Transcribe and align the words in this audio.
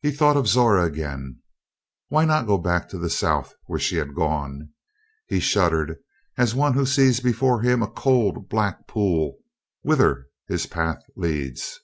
He 0.00 0.12
thought 0.12 0.38
of 0.38 0.48
Zora 0.48 0.84
again. 0.86 1.42
Why 2.08 2.24
not 2.24 2.46
go 2.46 2.56
back 2.56 2.88
to 2.88 2.96
the 2.98 3.10
South 3.10 3.52
where 3.66 3.78
she 3.78 3.96
had 3.96 4.14
gone? 4.14 4.70
He 5.26 5.40
shuddered 5.40 5.98
as 6.38 6.54
one 6.54 6.72
who 6.72 6.86
sees 6.86 7.20
before 7.20 7.60
him 7.60 7.82
a 7.82 7.90
cold 7.90 8.48
black 8.48 8.86
pool 8.88 9.36
whither 9.82 10.28
his 10.48 10.64
path 10.64 11.02
leads. 11.16 11.80